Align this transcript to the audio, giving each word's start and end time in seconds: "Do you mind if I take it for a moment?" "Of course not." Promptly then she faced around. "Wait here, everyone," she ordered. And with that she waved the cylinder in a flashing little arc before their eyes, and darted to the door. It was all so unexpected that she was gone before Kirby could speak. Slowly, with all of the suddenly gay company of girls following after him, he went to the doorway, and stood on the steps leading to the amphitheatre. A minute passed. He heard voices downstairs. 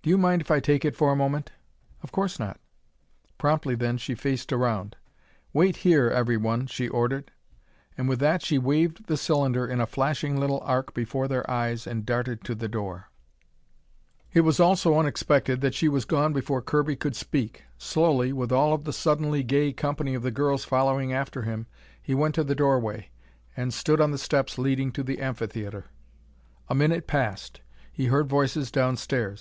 "Do 0.00 0.08
you 0.08 0.16
mind 0.16 0.40
if 0.40 0.50
I 0.50 0.58
take 0.58 0.86
it 0.86 0.96
for 0.96 1.12
a 1.12 1.14
moment?" 1.16 1.52
"Of 2.02 2.12
course 2.12 2.38
not." 2.38 2.58
Promptly 3.36 3.74
then 3.74 3.98
she 3.98 4.14
faced 4.14 4.54
around. 4.54 4.96
"Wait 5.52 5.76
here, 5.84 6.08
everyone," 6.08 6.66
she 6.66 6.88
ordered. 6.88 7.30
And 7.98 8.08
with 8.08 8.20
that 8.20 8.40
she 8.40 8.56
waved 8.56 9.04
the 9.04 9.18
cylinder 9.18 9.66
in 9.66 9.78
a 9.78 9.84
flashing 9.86 10.40
little 10.40 10.60
arc 10.60 10.94
before 10.94 11.28
their 11.28 11.44
eyes, 11.50 11.86
and 11.86 12.06
darted 12.06 12.42
to 12.44 12.54
the 12.54 12.68
door. 12.68 13.10
It 14.32 14.40
was 14.40 14.60
all 14.60 14.76
so 14.76 14.98
unexpected 14.98 15.60
that 15.60 15.74
she 15.74 15.90
was 15.90 16.06
gone 16.06 16.32
before 16.32 16.62
Kirby 16.62 16.96
could 16.96 17.14
speak. 17.14 17.64
Slowly, 17.76 18.32
with 18.32 18.52
all 18.52 18.72
of 18.72 18.84
the 18.84 18.94
suddenly 18.94 19.42
gay 19.42 19.74
company 19.74 20.14
of 20.14 20.24
girls 20.32 20.64
following 20.64 21.12
after 21.12 21.42
him, 21.42 21.66
he 22.02 22.14
went 22.14 22.34
to 22.36 22.44
the 22.44 22.54
doorway, 22.54 23.10
and 23.58 23.74
stood 23.74 24.00
on 24.00 24.10
the 24.10 24.16
steps 24.16 24.56
leading 24.56 24.90
to 24.92 25.02
the 25.02 25.18
amphitheatre. 25.20 25.84
A 26.70 26.74
minute 26.74 27.06
passed. 27.06 27.60
He 27.92 28.06
heard 28.06 28.26
voices 28.26 28.70
downstairs. 28.70 29.38